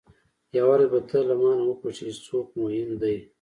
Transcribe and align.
یوه 0.57 0.71
ورځ 0.75 0.87
به 0.93 0.99
ته 1.09 1.17
له 1.29 1.35
مانه 1.41 1.63
وپوښتې 1.65 2.05
چې 2.15 2.21
څوک 2.27 2.47
مهم 2.61 2.89
دی. 3.01 3.15